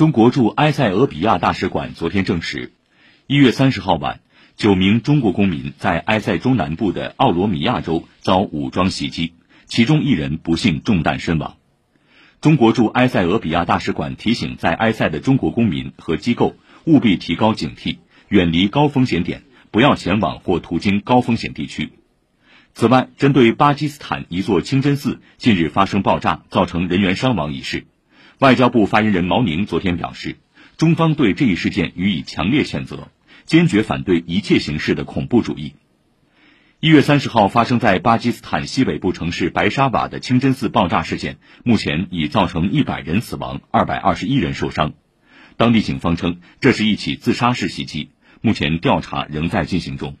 [0.00, 2.72] 中国驻埃塞俄比亚大使馆昨天证实，
[3.26, 4.20] 一月三十号晚，
[4.56, 9.34] 九名中国公民在埃塞中南部的奥罗米亚州遭武装袭击，
[9.66, 11.58] 其中一人不幸中弹身亡。
[12.40, 16.56] 中国驻埃塞俄比亚大使馆提醒在埃塞的中国公民和机构
[16.86, 17.98] 务必提高警惕，
[18.30, 21.92] 远离高风险点，不要前往或途经高风险地区。
[22.72, 27.84] 此外，针对巴基斯坦一座清真寺近日发生爆炸，造成人员伤亡一事，
[28.40, 30.36] 外交部发言人毛宁昨天表示，
[30.78, 33.08] 中方对这一事件予以强烈谴责，
[33.44, 35.74] 坚决反对一切形式的恐怖主义。
[36.80, 44.94] 一月三十号发生在巴基斯坦西北部城市白沙瓦的清真寺爆炸事件，目前已造成一百人死亡，二百二十一人受伤。
[45.58, 48.08] 当地警方称，这是一起自杀式袭击，
[48.40, 50.16] 目前调查仍在进行中。